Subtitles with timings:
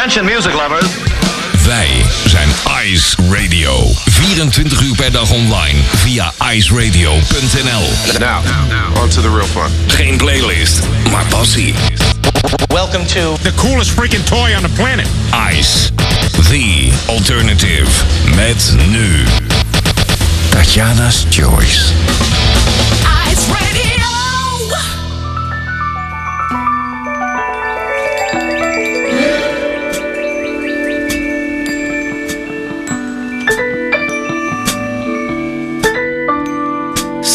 [0.00, 0.86] Attention music lovers.
[1.66, 2.48] Wij zijn
[2.84, 3.92] Ice Radio.
[4.06, 8.18] 24 uur per dag online via iceradio.nl.
[8.18, 9.70] Now, on to the real fun.
[9.86, 11.74] Geen playlist, maar passie.
[12.66, 15.06] Welcome to The coolest freaking toy on the planet.
[15.58, 15.90] Ice,
[16.48, 17.90] the alternative.
[18.34, 19.24] Met nu
[20.48, 21.92] Tatjana's Choice.
[23.30, 23.89] Ice Radio.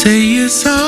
[0.06, 0.85] Say it's alright.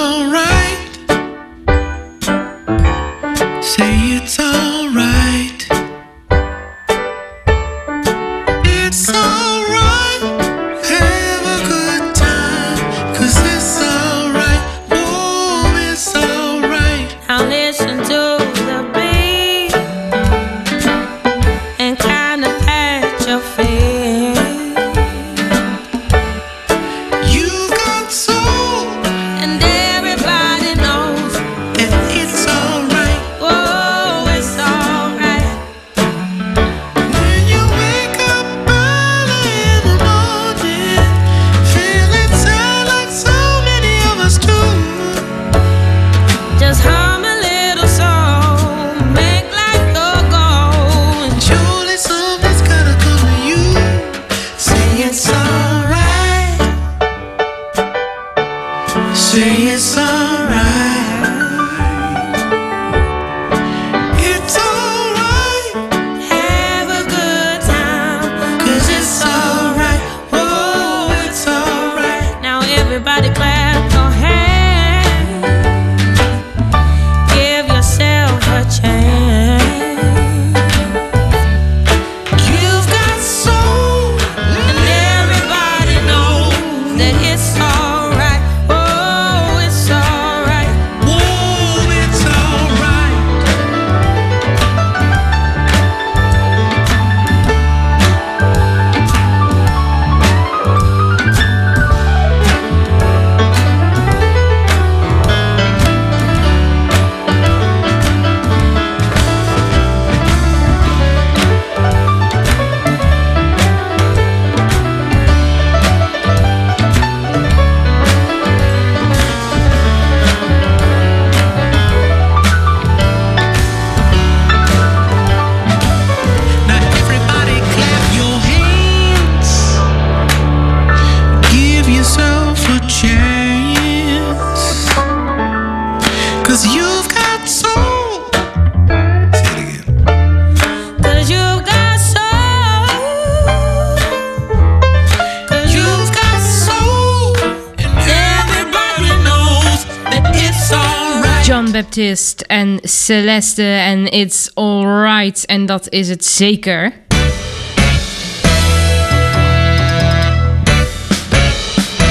[153.09, 155.47] Celeste en It's Alright.
[155.47, 156.93] En dat is het zeker.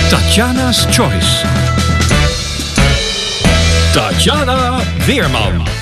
[0.09, 1.45] Tatjana's Choice.
[3.93, 5.76] Tatjana Weerman.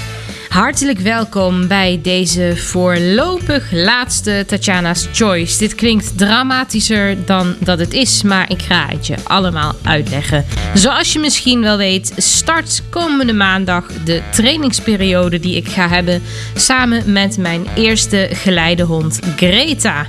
[0.56, 5.58] Hartelijk welkom bij deze voorlopig laatste Tatjana's Choice.
[5.58, 10.46] Dit klinkt dramatischer dan dat het is, maar ik ga het je allemaal uitleggen.
[10.74, 16.22] Zoals je misschien wel weet, start komende maandag de trainingsperiode die ik ga hebben
[16.54, 20.08] samen met mijn eerste geleidehond Greta.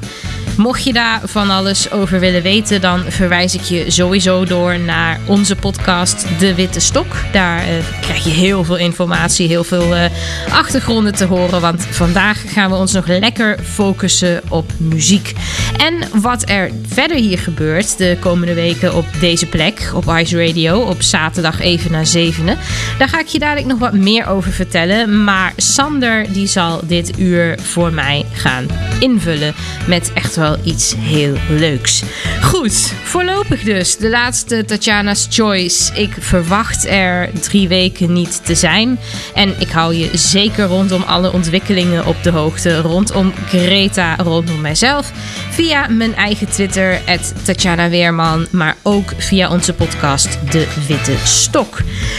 [0.57, 5.21] Mocht je daar van alles over willen weten, dan verwijs ik je sowieso door naar
[5.27, 7.17] onze podcast De Witte Stok.
[7.33, 10.11] Daar eh, krijg je heel veel informatie, heel veel eh,
[10.51, 11.61] achtergronden te horen.
[11.61, 15.33] Want vandaag gaan we ons nog lekker focussen op muziek.
[15.77, 20.81] En wat er verder hier gebeurt de komende weken op deze plek, op Ice Radio,
[20.81, 22.59] op zaterdag even na zevenen.
[22.99, 25.25] Daar ga ik je dadelijk nog wat meer over vertellen.
[25.25, 28.67] Maar Sander die zal dit uur voor mij gaan
[29.01, 29.55] invullen
[29.87, 32.03] met echt wel iets heel leuks.
[32.43, 35.95] Goed, voorlopig dus de laatste Tatjana's Choice.
[35.95, 38.99] Ik verwacht er drie weken niet te zijn.
[39.35, 42.81] En ik hou je zeker rondom alle ontwikkelingen op de hoogte.
[42.81, 45.13] Rondom Greta, rondom mijzelf.
[45.51, 47.01] Via mijn eigen Twitter,
[47.43, 48.47] Tatjana Weerman.
[48.51, 51.79] Maar ook via onze podcast De Witte Stok.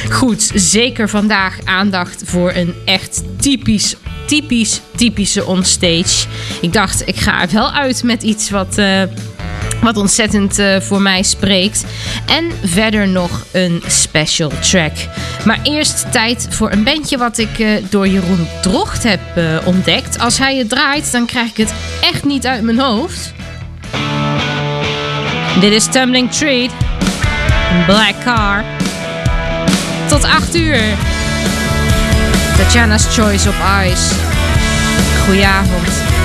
[0.09, 3.95] Goed, zeker vandaag aandacht voor een echt typisch
[4.27, 6.27] typisch, typische onstage.
[6.61, 9.01] Ik dacht, ik ga er wel uit met iets wat eh,
[9.81, 11.85] wat ontzettend eh, voor mij spreekt.
[12.25, 14.91] En verder nog een special track.
[15.45, 19.19] Maar eerst tijd voor een bandje wat ik eh, door Jeroen Drocht heb
[19.65, 20.19] ontdekt.
[20.19, 23.33] Als hij het draait, dan krijg ik het echt niet uit mijn hoofd.
[25.59, 26.71] Dit is Tumbling Treat.
[27.85, 28.63] Black Car.
[30.07, 30.81] Tot 8 uur.
[32.57, 34.13] Tatjana's Choice of Ice.
[35.25, 36.16] Goedenavond.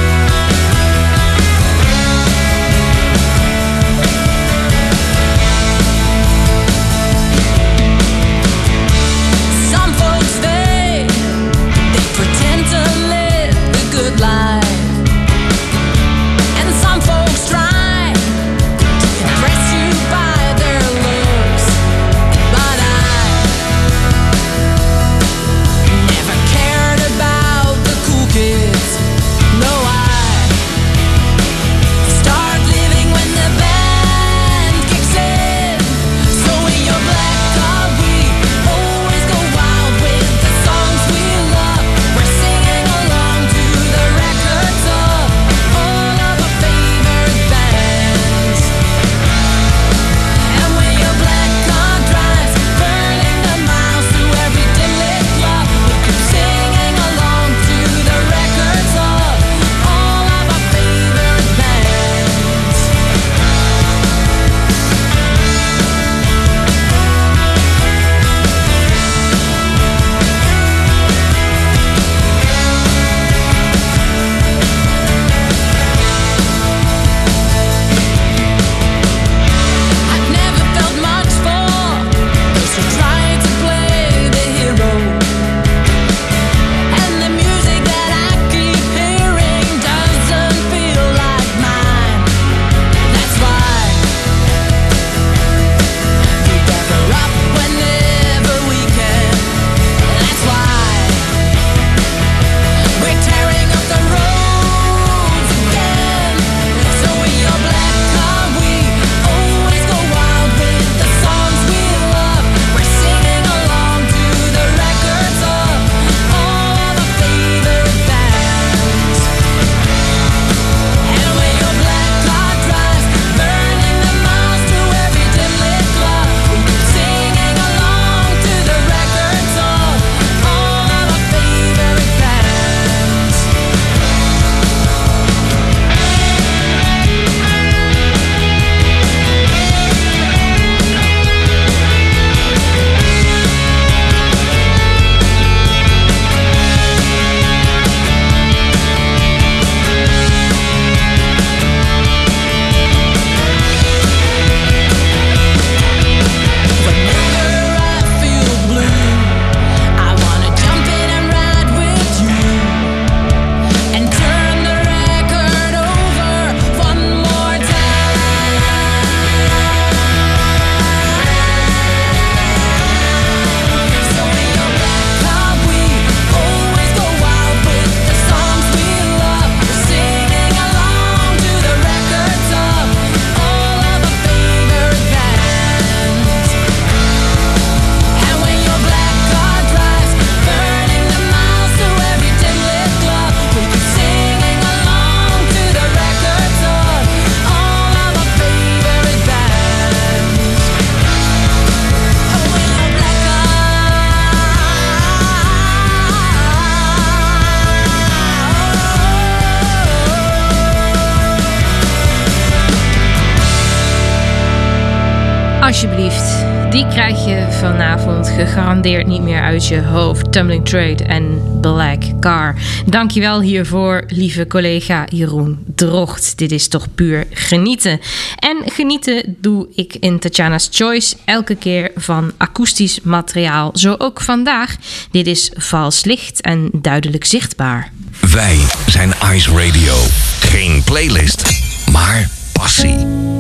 [218.47, 220.33] gegarandeerd niet meer uit je hoofd.
[220.33, 222.55] Tumbling Trade en Black Car.
[222.87, 226.39] Dankjewel hiervoor, lieve collega Jeroen Drocht.
[226.39, 228.01] Dit is toch puur genieten.
[228.37, 233.71] En genieten doe ik in Tatjana's Choice elke keer van akoestisch materiaal.
[233.75, 234.77] Zo ook vandaag.
[235.11, 237.93] Dit is vals licht en duidelijk zichtbaar.
[238.31, 239.95] Wij zijn Ice Radio.
[240.41, 243.32] Geen playlist, maar passie.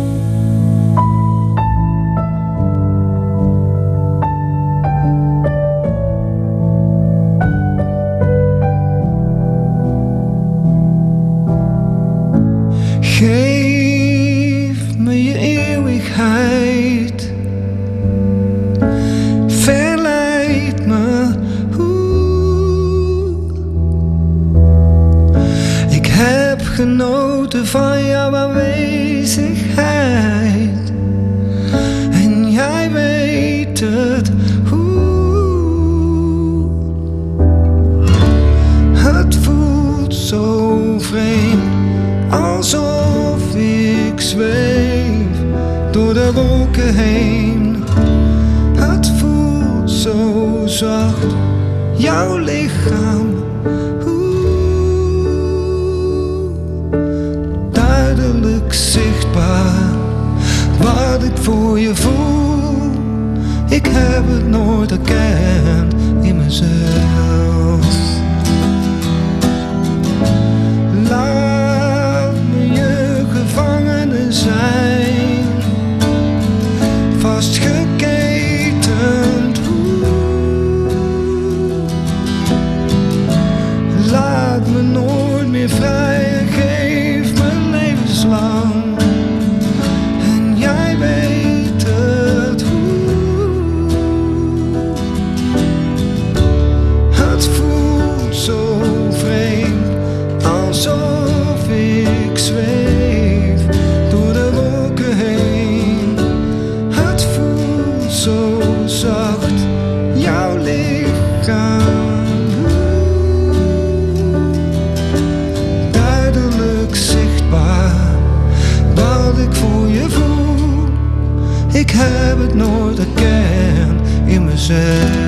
[124.73, 125.22] In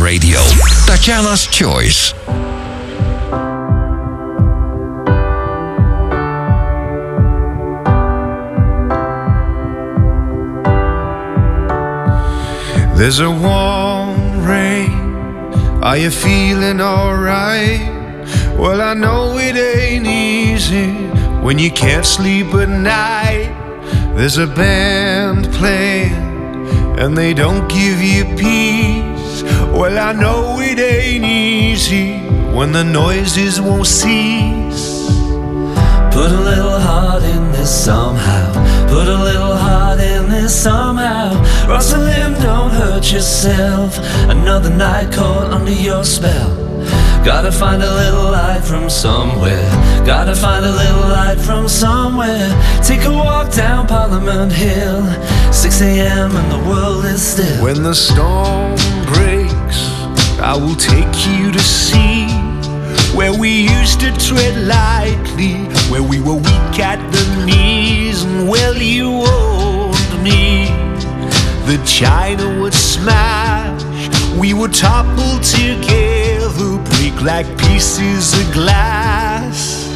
[0.00, 0.38] Radio.
[0.86, 2.12] Tatjana's Choice.
[12.96, 14.90] There's a warm rain.
[15.82, 17.80] Are you feeling alright?
[18.58, 20.92] Well, I know it ain't easy
[21.42, 23.52] when you can't sleep at night.
[24.16, 26.14] There's a band playing
[26.98, 29.03] and they don't give you peace.
[29.74, 32.18] Well, I know it ain't easy
[32.56, 35.08] when the noises won't cease.
[36.12, 38.52] Put a little heart in this somehow.
[38.86, 41.34] Put a little heart in this somehow.
[41.68, 43.98] Rosalind, don't hurt yourself.
[44.30, 46.64] Another night caught under your spell.
[47.24, 49.68] Gotta find a little light from somewhere.
[50.06, 52.48] Gotta find a little light from somewhere.
[52.82, 55.02] Take a walk down Parliament Hill.
[55.52, 56.36] 6 a.m.
[56.36, 57.64] and the world is still.
[57.64, 58.76] When the storm
[59.06, 59.43] breaks,
[60.46, 62.28] I will take you to see
[63.16, 65.54] where we used to tread lightly,
[65.90, 70.66] where we were weak at the knees, and well, you owned me.
[71.64, 73.82] The china would smash,
[74.36, 79.88] we would topple together, break like pieces of glass.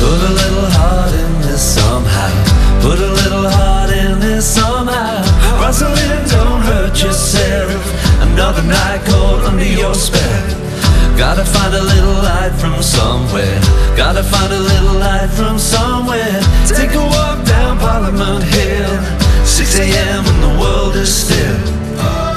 [0.00, 2.80] Put a little heart in this somehow.
[2.82, 5.62] Put a little heart in this somehow.
[5.62, 8.09] Rosalind, don't hurt yourself.
[8.32, 10.46] Another night caught under your spell.
[11.18, 13.60] Gotta find a little light from somewhere.
[13.96, 16.40] Gotta find a little light from somewhere.
[16.66, 18.94] Take a walk down Parliament Hill.
[19.44, 20.24] 6 a.m.
[20.24, 22.29] and the world is still.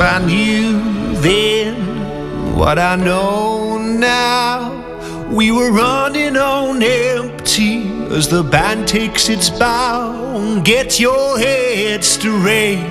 [0.00, 0.80] I knew
[1.20, 9.50] then what I know now, we were running on empty as the band takes its
[9.50, 10.60] bow.
[10.62, 12.84] Get your head straight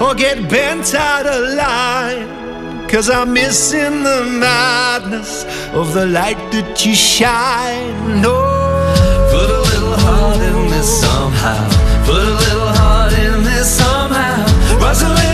[0.00, 2.88] or get bent out of line.
[2.88, 5.44] Cause I'm missing the madness
[5.74, 8.20] of the light that you shine.
[8.20, 8.34] No.
[9.30, 11.68] Put a little heart in this somehow.
[12.04, 14.00] Put a little heart in this somehow.
[14.80, 15.29] Don't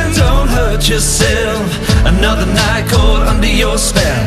[0.57, 1.69] hurt yourself.
[2.05, 4.27] Another night caught under your spell.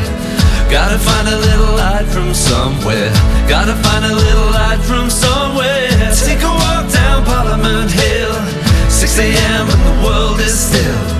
[0.70, 3.10] Gotta find a little light from somewhere.
[3.48, 5.90] Gotta find a little light from somewhere.
[6.26, 8.34] Take a walk down Parliament Hill.
[8.88, 9.66] 6 a.m.
[9.74, 11.19] and the world is still.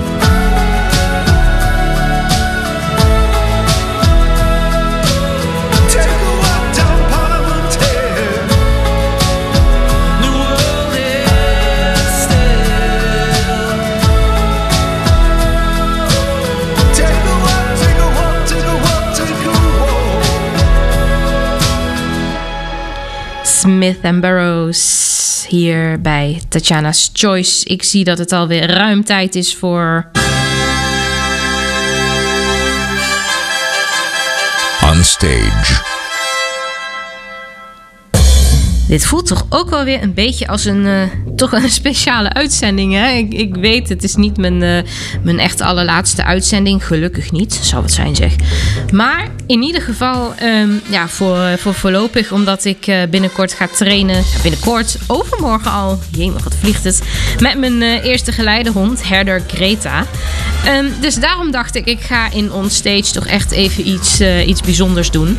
[23.61, 27.65] Smith and Burroughs hier bij Tatjana's Choice.
[27.65, 30.11] Ik zie dat het alweer ruim tijd is voor.
[34.83, 36.00] On stage.
[38.91, 41.01] Dit voelt toch ook wel weer een beetje als een, eh,
[41.35, 42.93] toch een speciale uitzending.
[42.93, 43.11] Hè?
[43.11, 44.83] Ik, ik weet, het is niet mijn, eh,
[45.23, 46.85] mijn echt allerlaatste uitzending.
[46.85, 48.35] Gelukkig niet, zou het zijn zeg.
[48.93, 54.23] Maar in ieder geval, ehm, ja, voor, voor voorlopig, omdat ik eh, binnenkort ga trainen.
[54.41, 55.99] Binnenkort, overmorgen al.
[56.09, 57.01] Jemig, wat vliegt het.
[57.39, 60.05] Met mijn eerste geleidehond, herder Greta.
[60.65, 65.11] Ehm, dus daarom dacht ik, ik ga in onstage toch echt even iets, iets bijzonders
[65.11, 65.37] doen.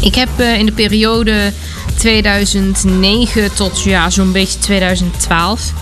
[0.00, 1.52] Ik heb in de periode
[1.96, 5.72] 2009 tot ja, zo'n beetje 2012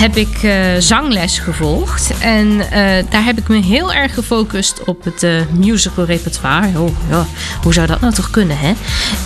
[0.00, 2.12] heb ik eh, zangles gevolgd.
[2.20, 6.80] En eh, daar heb ik me heel erg gefocust op het eh, musical repertoire.
[6.80, 7.26] Oh, ja,
[7.62, 8.72] hoe zou dat nou toch kunnen, hè?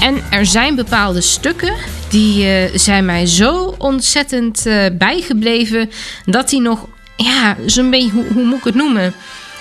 [0.01, 1.75] En er zijn bepaalde stukken
[2.09, 5.91] die zijn mij zo ontzettend bijgebleven...
[6.25, 9.15] dat die nog, ja, zo'n beetje, hoe, hoe moet ik het noemen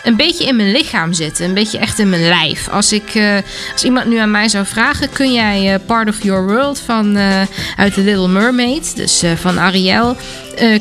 [0.04, 1.46] een beetje in mijn lichaam zitten.
[1.46, 2.70] Een beetje echt in mijn lijf.
[2.70, 3.38] Als, ik, eh,
[3.74, 5.10] als iemand nu aan mij zou vragen...
[5.10, 7.42] kun jij eh, Part of Your World van, eh,
[7.78, 8.96] uit The Little Mermaid...
[8.96, 10.16] dus van Ariel...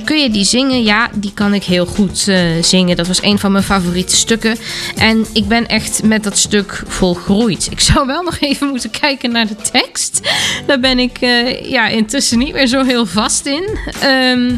[0.05, 0.83] kun je die zingen?
[0.83, 2.31] Ja, die kan ik heel goed
[2.61, 2.97] zingen.
[2.97, 4.57] Dat was een van mijn favoriete stukken.
[4.97, 7.69] En ik ben echt met dat stuk volgroeid.
[7.71, 10.21] Ik zou wel nog even moeten kijken naar de tekst.
[10.67, 13.79] Daar ben ik eh, ja, intussen niet meer zo heel vast in.
[14.01, 14.57] Ehm,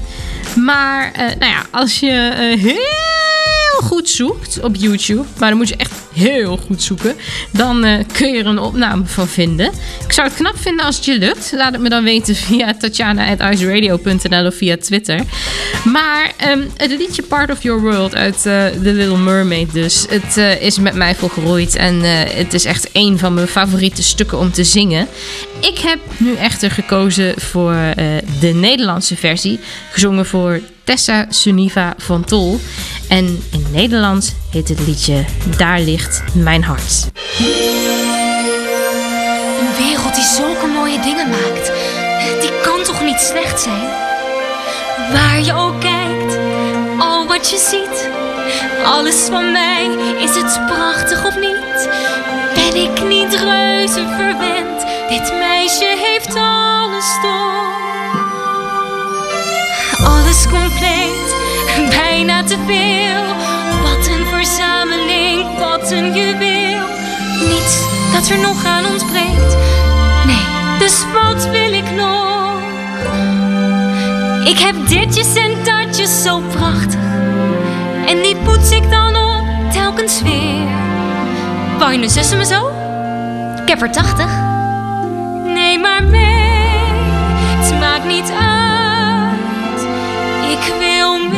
[0.64, 3.34] maar nou ja, als je heel
[3.85, 7.16] goed zoekt op YouTube, maar dan moet je echt heel goed zoeken,
[7.50, 9.70] dan eh, kun je er een opname van vinden.
[10.07, 11.53] Ik zou het knap vinden als het je lukt.
[11.57, 15.20] Laat het me dan weten via tatjana.iceradio.nl of via Twitter.
[15.85, 20.07] Maar ehm, het liedje Part of Your World uit eh, The Little Mermaid dus.
[20.09, 22.00] Het eh, is met mij volgeroeid en
[22.37, 25.09] het is echt een van mijn favoriete stukken om te zingen.
[25.61, 27.77] Ik heb nu echter gekozen voor
[28.40, 32.61] de Nederlandse versie, gezongen voor Tessa Suniva van Tol.
[33.09, 35.25] En in Nederlands heet het liedje
[35.57, 37.11] Daar ligt mijn hart.
[39.61, 41.73] Een wereld die zulke mooie dingen maakt,
[42.40, 43.88] die kan toch niet slecht zijn?
[45.12, 46.38] Waar je ook kijkt,
[46.99, 48.09] al wat je ziet,
[48.85, 49.85] alles van mij,
[50.19, 51.88] is het prachtig of niet?
[52.55, 54.87] Ben ik niet reuze verwend?
[55.09, 57.73] Dit meisje heeft alles door.
[60.07, 61.35] Alles compleet,
[61.90, 63.25] bijna te veel.
[64.44, 66.87] Verzameling, wat een juweel.
[67.48, 69.57] Niets dat er nog aan ontbreekt.
[70.26, 72.61] Nee, dus wat wil ik nog?
[74.44, 77.00] Ik heb ditjes en datjes zo prachtig.
[78.07, 80.68] En die poets ik dan op telkens weer.
[81.78, 82.68] Wou je me zo?
[83.62, 84.30] Ik heb er tachtig.
[85.44, 86.92] Nee, maar mee,
[87.59, 89.80] het maakt niet uit.
[90.50, 91.34] Ik wil mee.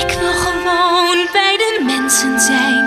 [0.00, 2.84] Ik wil gewoon bij de mensen zijn.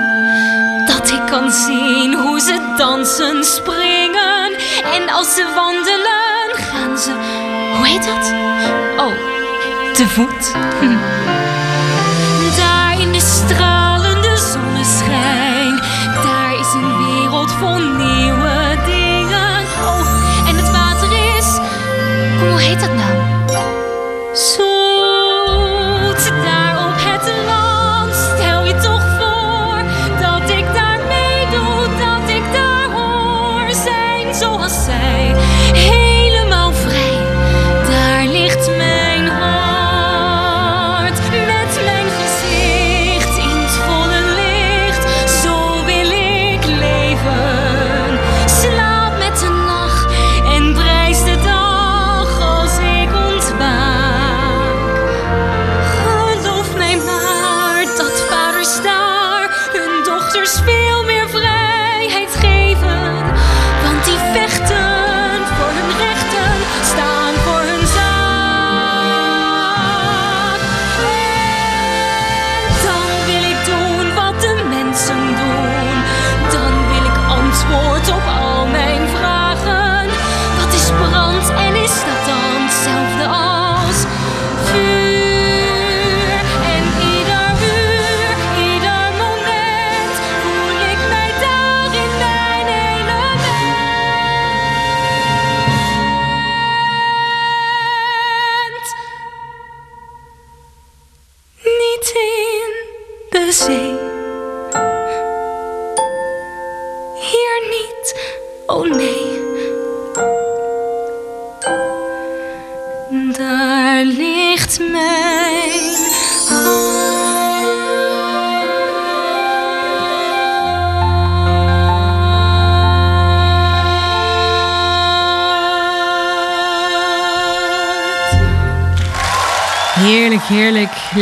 [0.85, 4.53] Dat ik kan zien hoe ze dansen, springen.
[4.93, 7.11] En als ze wandelen, gaan ze.
[7.75, 8.33] Hoe heet dat?
[9.05, 9.13] Oh,
[9.93, 10.51] te voet.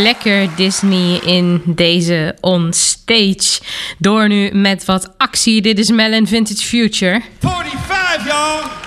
[0.02, 3.60] lekker Disney in deze onstage.
[3.98, 5.62] Door nu met wat actie.
[5.62, 7.22] Dit is Melon Vintage Future.
[7.40, 8.81] 45, y'all!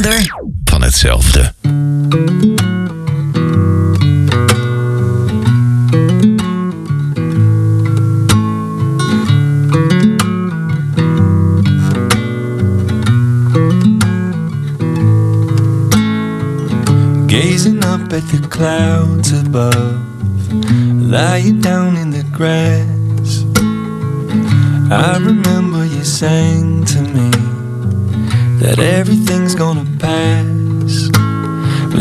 [0.00, 1.52] minder van hetzelfde.
[17.26, 19.98] Gazing up at the clouds above,
[21.10, 22.69] lying down in the grass.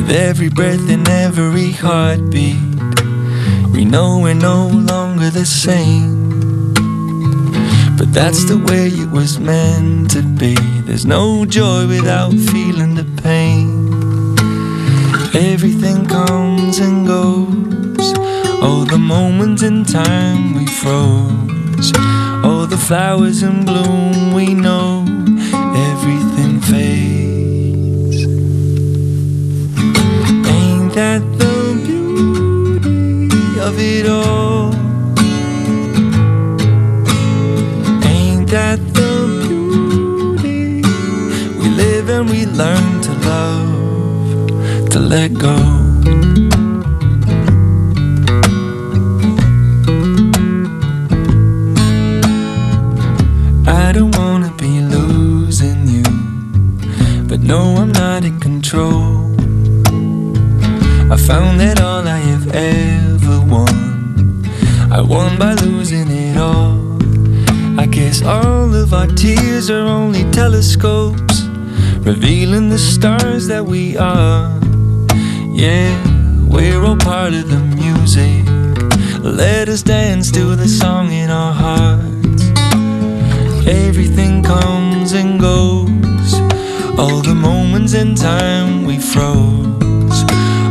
[0.09, 2.57] With every breath and every heartbeat,
[3.71, 6.73] we know we're no longer the same.
[7.95, 10.55] But that's the way it was meant to be.
[10.81, 13.69] There's no joy without feeling the pain.
[15.35, 18.13] Everything comes and goes.
[18.63, 21.91] Oh, the moments in time we froze.
[22.43, 24.98] Oh, the flowers in bloom we know.
[33.79, 34.73] It all?
[38.05, 39.11] Ain't that the
[39.43, 40.81] beauty?
[41.59, 45.55] We live and we learn to love, to let go.
[53.65, 56.03] I don't wanna be losing you,
[57.29, 59.33] but no, I'm not in control.
[61.11, 62.98] I found that all I have ever
[69.19, 71.43] tears are only telescopes,
[72.07, 74.57] revealing the stars that we are.
[75.51, 75.91] Yeah,
[76.47, 78.45] we're all part of the music.
[79.21, 82.43] Let us dance to the song in our hearts.
[83.67, 86.33] Everything comes and goes.
[86.97, 90.23] All the moments in time we froze.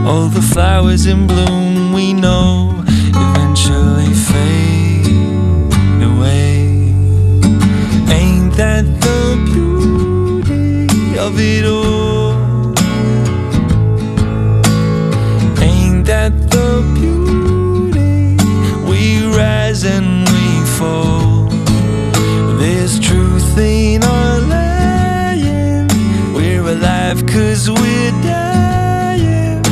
[0.08, 2.82] All the flowers in bloom we know
[3.14, 4.57] eventually fade
[11.36, 12.32] it all?
[15.60, 18.36] Ain't that the beauty?
[18.88, 20.46] We rise and we
[20.78, 21.48] fall.
[22.58, 25.88] There's truth in our lying.
[26.34, 29.64] We're alive cause we're dying.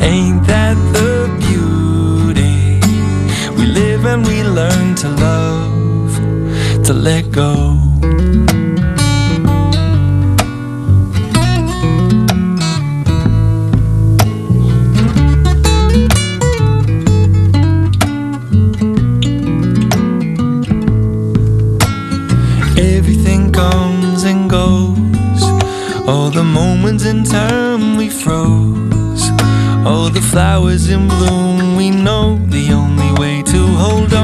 [0.00, 2.80] Ain't that the beauty?
[3.56, 6.16] We live and we learn to love,
[6.86, 7.71] to let go.
[30.32, 31.76] Flowers in bloom.
[31.76, 34.21] We know the only way to hold on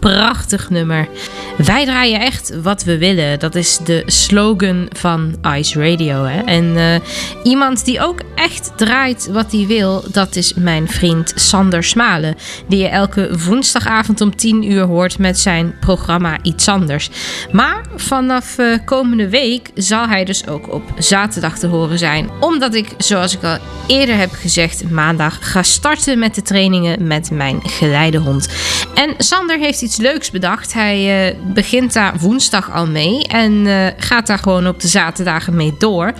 [0.00, 1.08] Prachtig nummer.
[1.56, 3.38] Wij draaien echt wat we willen.
[3.38, 6.24] Dat is de slogan van Ice Radio.
[6.24, 6.40] Hè?
[6.40, 7.00] En eh,
[7.42, 12.36] iemand die ook echt draait wat hij wil, dat is mijn vriend Sander Smalen.
[12.68, 17.10] Die je elke woensdagavond om 10 uur hoort met zijn programma Iets Anders.
[17.52, 22.30] Maar vanaf eh, komende week zal hij dus ook op zaterdag te horen zijn.
[22.40, 27.30] Omdat ik, zoals ik al eerder heb gezegd, maandag ga starten met de trainingen met
[27.30, 28.48] mijn geleidehond.
[28.94, 30.72] En Sander heeft iets leuks bedacht.
[30.72, 35.56] Hij eh, begint daar woensdag al mee en eh, gaat daar gewoon op de zaterdagen
[35.56, 36.12] mee door.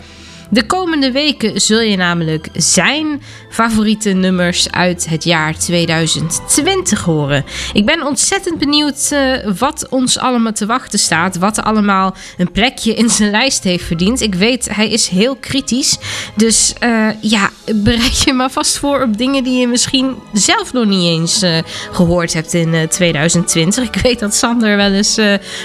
[0.50, 7.44] De komende weken zul je namelijk zijn favoriete nummers uit het jaar 2020 horen.
[7.72, 11.36] Ik ben ontzettend benieuwd eh, wat ons allemaal te wachten staat.
[11.36, 14.20] Wat allemaal een plekje in zijn lijst heeft verdiend.
[14.20, 15.98] Ik weet, hij is heel kritisch.
[16.36, 20.84] Dus eh, ja, bereid je maar vast voor op dingen die je misschien zelf nog
[20.84, 21.58] niet eens eh,
[21.92, 23.84] gehoord hebt in eh, 2020.
[23.84, 25.18] Ik weet dat Sander wel eens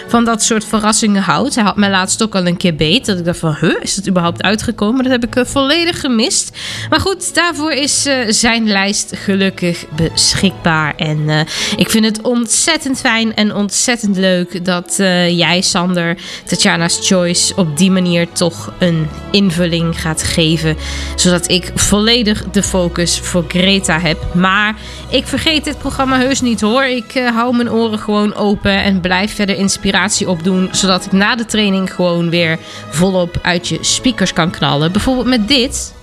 [0.07, 1.55] van dat soort verrassingen houdt.
[1.55, 3.05] Hij had mij laatst ook al een keer beet.
[3.05, 4.71] Dat ik dacht van, huh, is het überhaupt uitgekomen?
[4.75, 6.57] Dat heb ik eh, volledig gemist.
[6.89, 10.95] Maar goed, daarvoor is eh, zijn lijst gelukkig beschikbaar.
[10.95, 11.39] En eh,
[11.75, 14.93] ik vind het ontzettend fijn en ontzettend leuk dat
[15.29, 20.77] jij, Sander, Tatjana's Choice op die manier toch een invulling gaat geven.
[21.15, 24.33] Zodat ik volledig de focus voor Greta heb.
[24.33, 24.75] Maar
[25.13, 26.83] ik vergeet dit programma heus niet hoor.
[26.83, 30.69] Ik eh, hou mijn oren gewoon open en blijf verder inspiratie opdoen.
[30.71, 34.91] Zodat ik na de training gewoon weer volop uit je speakers kan knallen.
[34.91, 35.93] Bijvoorbeeld met dit.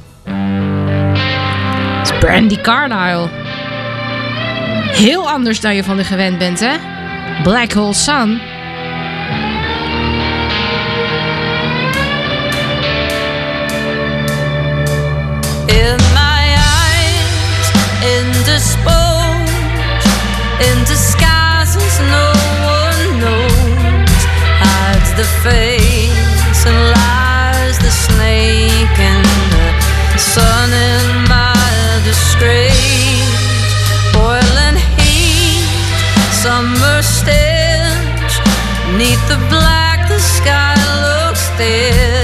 [1.99, 3.29] Het Brandy Carlisle.
[4.92, 6.77] Heel anders dan je van de gewend bent, hè?
[7.42, 8.40] Black Hole Sun.
[18.61, 20.07] Indisposed,
[20.68, 22.29] in disguises no
[22.61, 24.20] one knows,
[24.61, 29.25] hides the face and lies the snake and
[30.12, 33.33] the sun in my disgrace,
[34.12, 35.64] boiling heat,
[36.42, 38.33] summer stench,
[38.99, 42.19] neath the black the sky looks dead.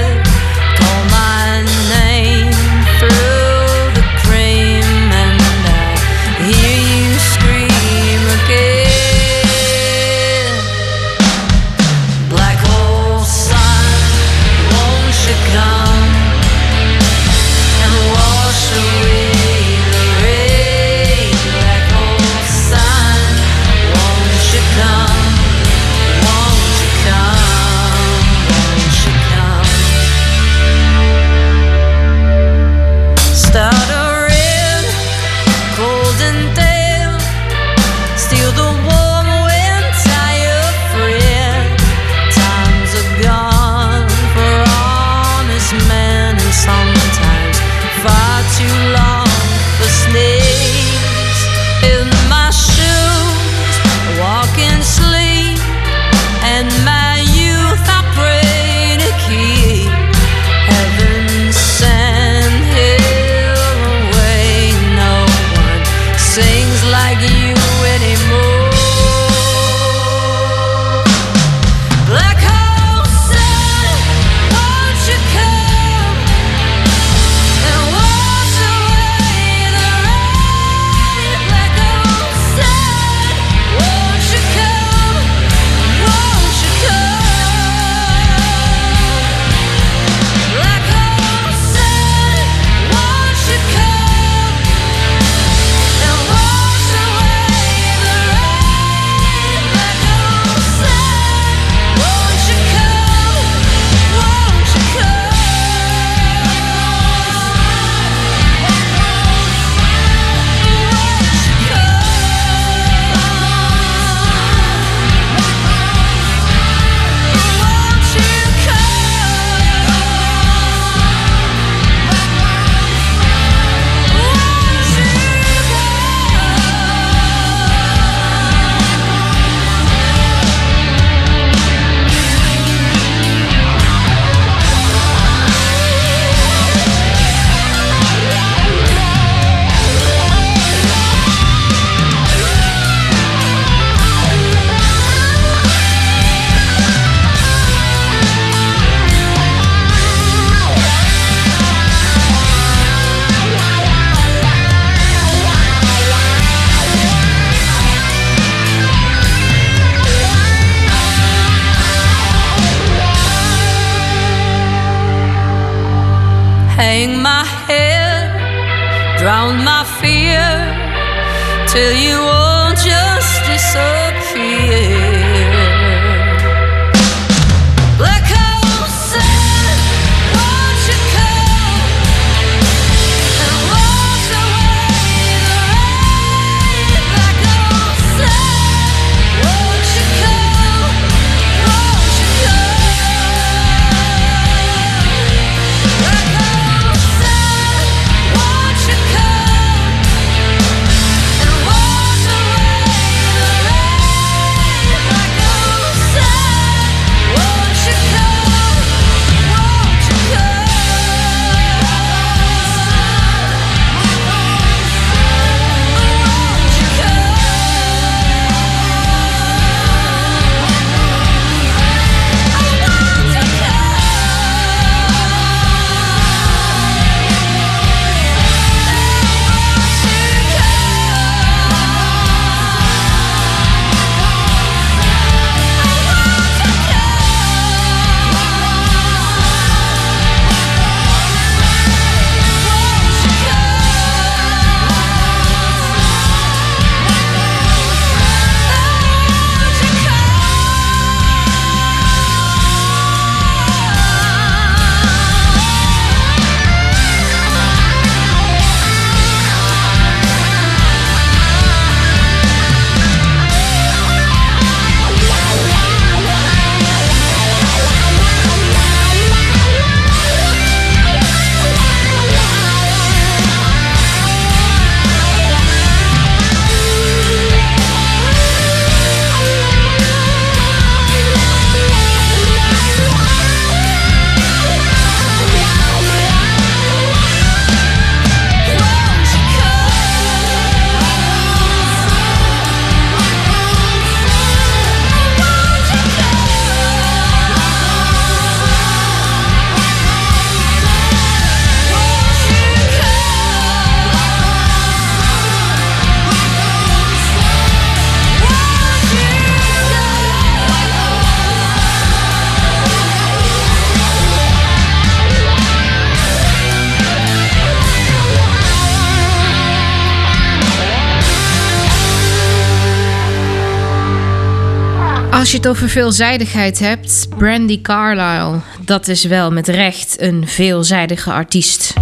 [325.47, 331.33] Als je het over veelzijdigheid hebt, Brandy Carlisle, dat is wel met recht een veelzijdige
[331.33, 331.95] artiest.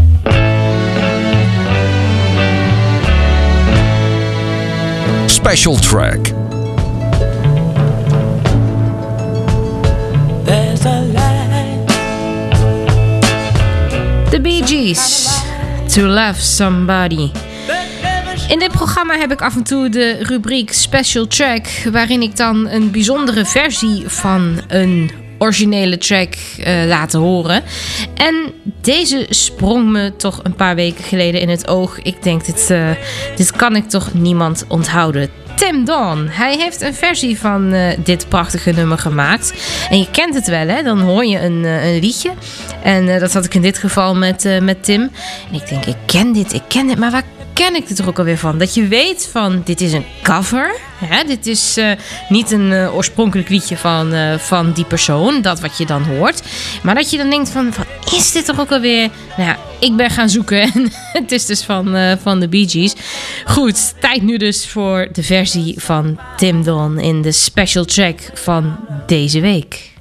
[5.26, 6.24] Special track.
[10.44, 11.88] There's a light.
[14.30, 15.28] The Bee Gees,
[15.94, 17.30] To Love Somebody.
[18.48, 22.68] In dit programma heb ik af en toe de rubriek Special Track, waarin ik dan
[22.68, 27.62] een bijzondere versie van een originele track eh, laten horen.
[28.14, 31.98] En deze sprong me toch een paar weken geleden in het oog.
[32.02, 32.90] Ik denk, dit, eh,
[33.36, 35.28] dit kan ik toch niemand onthouden.
[35.56, 36.28] Tim Dawn.
[36.30, 39.54] Hij heeft een versie van eh, dit prachtige nummer gemaakt.
[39.90, 40.82] En je kent het wel, hè?
[40.82, 42.30] Dan hoor je een, een liedje.
[42.82, 45.00] En dat had ik in dit geval met, met Tim.
[45.48, 46.98] En ik denk, ik ken dit, ik ken dit.
[46.98, 47.24] Maar waar
[47.54, 48.58] ken ik dit er ook alweer van?
[48.58, 50.76] Dat je weet van, dit is een cover.
[51.04, 51.24] Hè?
[51.24, 51.90] Dit is eh,
[52.28, 55.42] niet een eh, oorspronkelijk liedje van, eh, van die persoon.
[55.42, 56.42] Dat wat je dan hoort.
[56.82, 59.08] Maar dat je dan denkt van, wat is dit toch ook alweer?
[59.36, 60.62] Nou ja, ik ben gaan zoeken.
[61.14, 62.94] En het is dus van, van de Bee Gees.
[63.44, 68.76] Goed, tijd nu dus voor de versie van Tim Dawn in de special track van
[69.06, 69.92] deze week.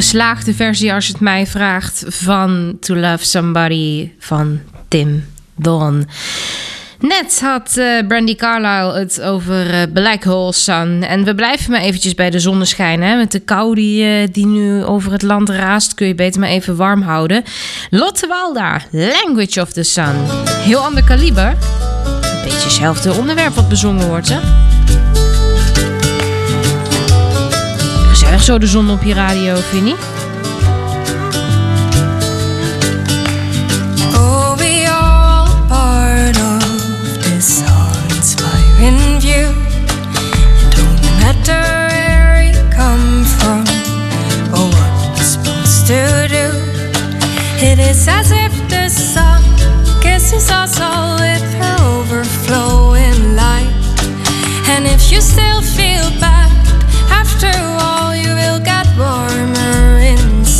[0.00, 5.24] Geslaagde versie als je het mij vraagt van To Love Somebody van Tim
[5.56, 6.08] Dawn.
[6.98, 11.02] Net had eh, Brandy Carlisle het over eh, Black Hole Sun.
[11.02, 13.02] En we blijven maar eventjes bij de zonneschijn.
[13.02, 13.16] Hè?
[13.16, 15.94] Met de kou die, eh, die nu over het land raast...
[15.94, 17.42] kun je beter maar even warm houden.
[17.90, 20.14] Lotte Walda, Language of the Sun.
[20.46, 21.56] Heel ander kaliber.
[22.22, 24.38] Een beetje hetzelfde onderwerp wat bezongen wordt, hè?
[28.30, 30.20] Gezellig zo de zon op je radio, vind je
[55.12, 56.39] you still feel bad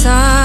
[0.00, 0.39] pasar.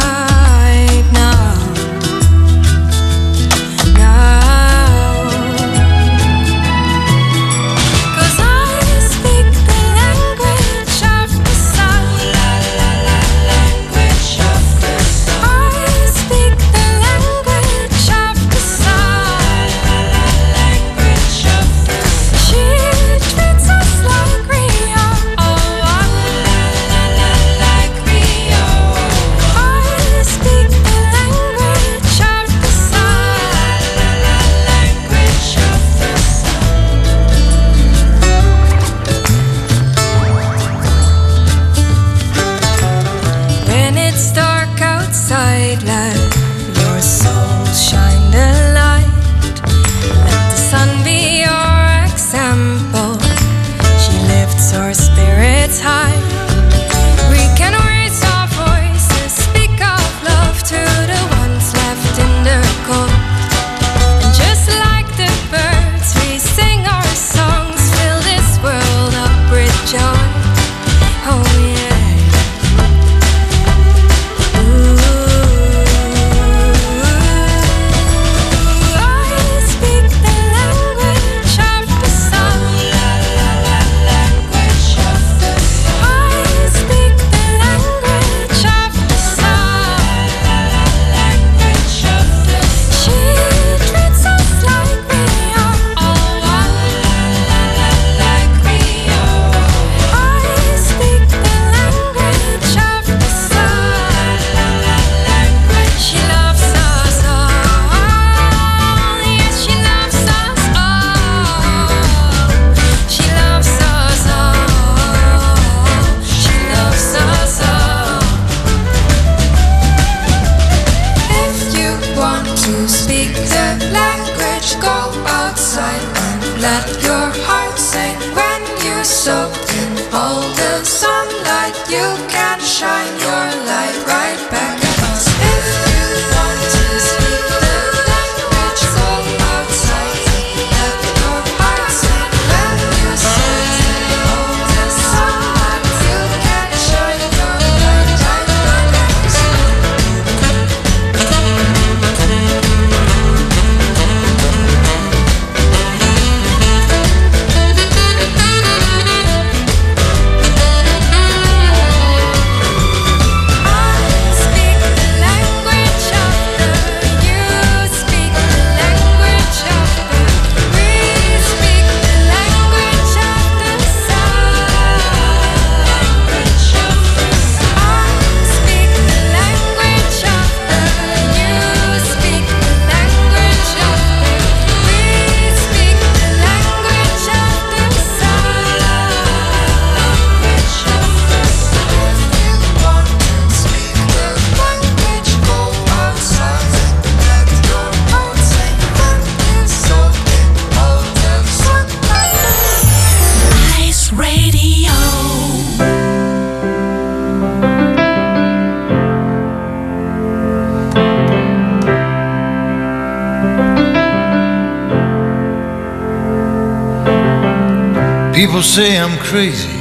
[218.46, 219.75] People say I'm crazy.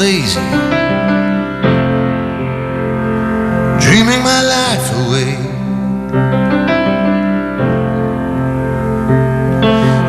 [0.00, 0.40] lazy,
[3.84, 5.36] dreaming my life away.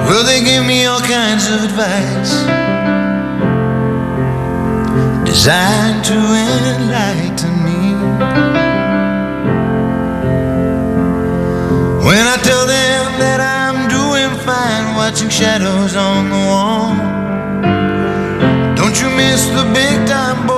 [0.08, 2.32] Well, they give me all kinds of advice
[5.26, 7.82] designed to enlighten me.
[12.08, 17.21] When I tell them that I'm doing fine, watching shadows on the wall.
[18.92, 20.51] Don't you miss the big time?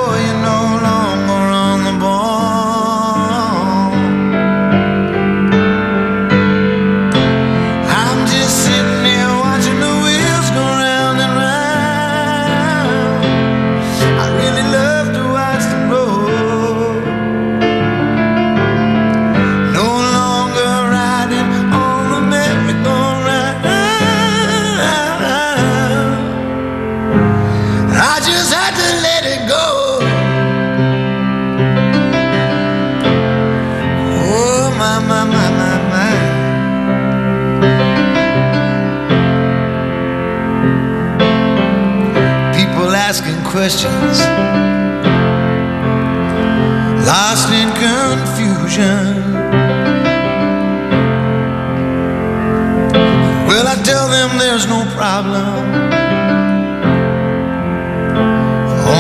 [54.38, 55.64] there's no problem.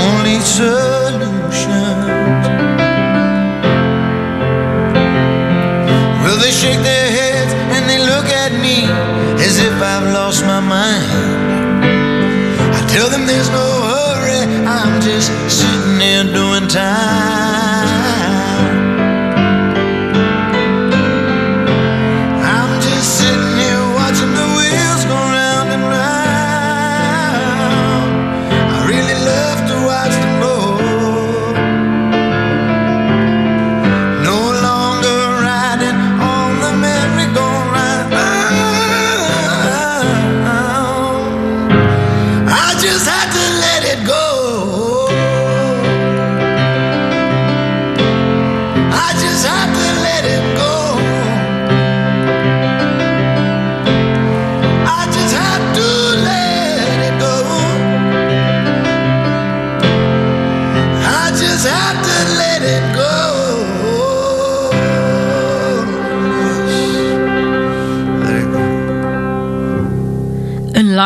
[0.02, 2.04] Only solutions.
[6.24, 8.86] Well, they shake their heads and they look at me
[9.46, 11.84] as if I've lost my mind.
[12.78, 17.43] I tell them there's no hurry, I'm just sitting here doing time.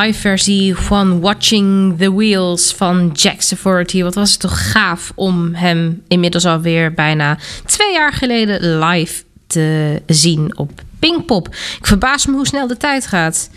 [0.07, 4.03] Live versie van Watching the Wheels van Jack's Authority.
[4.03, 10.01] Wat was het toch gaaf om hem inmiddels alweer bijna twee jaar geleden live te
[10.05, 11.47] zien op Pinkpop.
[11.79, 13.49] Ik verbaas me hoe snel de tijd gaat.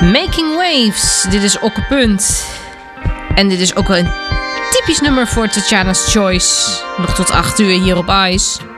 [0.00, 2.46] Making Waves, dit is ook een punt.
[3.34, 4.08] En dit is ook een
[4.70, 6.82] typisch nummer voor Tatjana's Choice.
[6.98, 8.69] Nog tot 8 uur hier op Ice.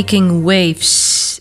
[0.00, 0.99] Making Waves.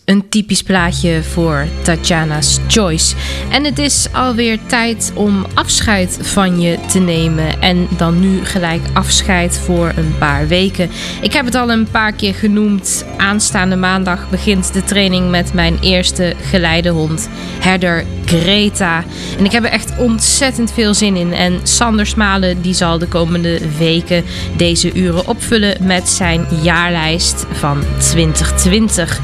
[0.10, 3.16] Een typisch plaatje voor Tatjana's Choice.
[3.50, 7.62] En het is alweer tijd om afscheid van je te nemen.
[7.62, 10.90] En dan nu gelijk afscheid voor een paar weken.
[11.22, 13.06] Ik heb het al een paar keer genoemd.
[13.18, 17.30] Aanstaande maandag begint de training met mijn eerste geleidehond,
[17.60, 19.04] herder Greta.
[19.38, 21.34] En ik heb er echt ontzettend veel zin in.
[21.34, 24.24] En Sander Smalen die zal de komende weken
[24.58, 29.22] deze uren opvullen met zijn jaarlijst van 2020.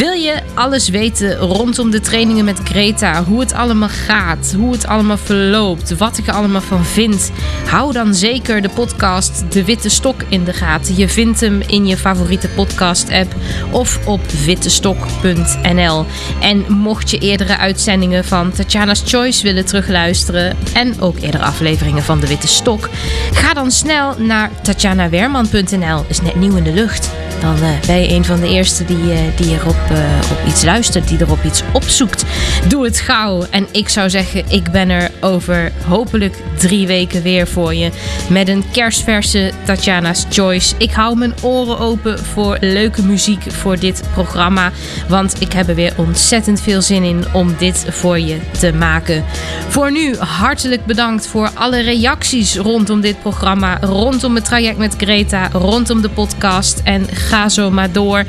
[0.00, 3.24] Wil je alles weten rondom de trainingen met Greta?
[3.24, 7.30] Hoe het allemaal gaat, hoe het allemaal verloopt, wat ik er allemaal van vind?
[7.66, 10.96] Hou dan zeker de podcast De Witte Stok in de gaten.
[10.96, 13.34] Je vindt hem in je favoriete podcast-app
[13.70, 16.06] of op wittestok.nl.
[16.40, 22.20] En mocht je eerdere uitzendingen van Tatjana's Choice willen terugluisteren en ook eerdere afleveringen van
[22.20, 22.88] De Witte Stok,
[23.32, 26.04] ga dan snel naar tatjanawerman.nl.
[26.08, 27.10] Is net nieuw in de lucht.
[27.40, 30.64] Dan eh, ben je een van de eerste die, eh, die erop eh, op iets
[30.64, 32.24] luistert, die erop iets opzoekt.
[32.68, 33.46] Doe het gauw.
[33.50, 37.90] En ik zou zeggen, ik ben er over hopelijk drie weken weer voor je.
[38.28, 40.74] Met een kerstverse Tatjana's Choice.
[40.78, 44.72] Ik hou mijn oren open voor leuke muziek voor dit programma.
[45.08, 49.24] Want ik heb er weer ontzettend veel zin in om dit voor je te maken.
[49.68, 53.78] Voor nu hartelijk bedankt voor alle reacties rondom dit programma.
[53.80, 55.48] Rondom het traject met Greta.
[55.52, 56.80] Rondom de podcast.
[56.84, 58.24] En ga zo maar door.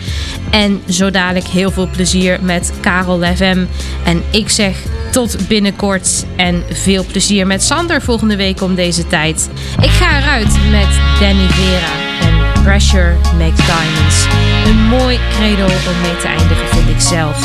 [0.49, 3.65] En zo dadelijk heel veel plezier met Karel FM.
[4.03, 4.77] En ik zeg
[5.11, 9.49] Tot binnenkort en veel plezier met Sander volgende week om deze tijd.
[9.81, 10.87] Ik ga eruit met
[11.19, 11.91] Danny Vera
[12.21, 14.25] en Pressure Makes Diamonds.
[14.65, 17.39] Een mooi credo om mee te eindigen vind ik zelf.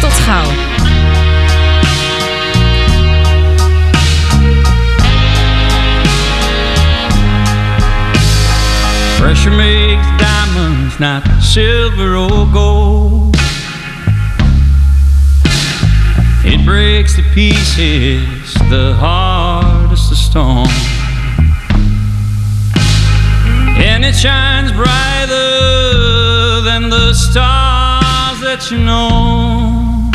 [0.00, 0.50] Tot gauw.
[9.18, 13.37] Pressure makes diamonds, not silver or gold.
[16.68, 20.66] Breaks to pieces the hardest of stone.
[23.82, 30.10] And it shines brighter than the stars that you know.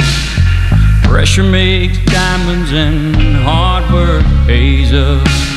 [1.09, 5.52] Pressure makes diamonds and hard work pays up.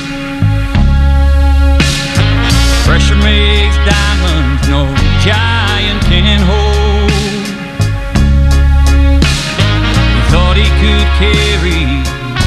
[11.19, 12.03] Carry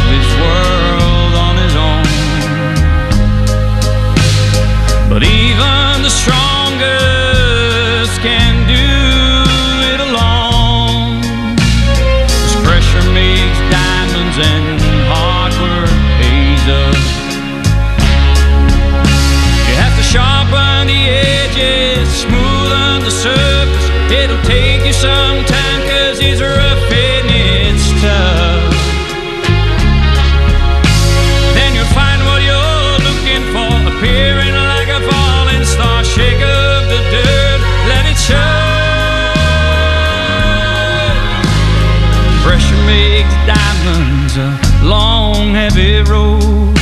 [0.09, 0.78] this world
[43.45, 46.77] Diamonds a long, heavy road.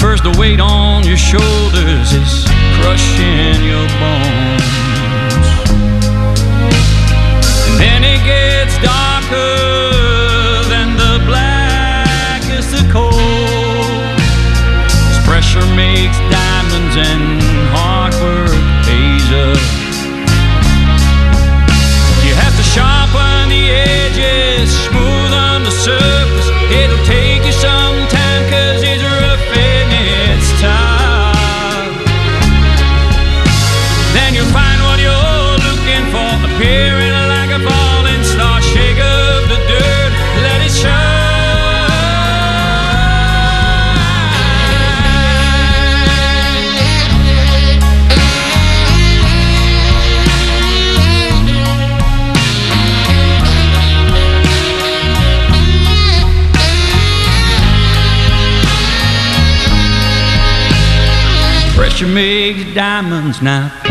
[0.00, 2.44] First, the weight on your shoulders is
[2.80, 4.66] crushing your bones.
[7.70, 9.65] And then it gets darker
[62.76, 63.85] diamonds, not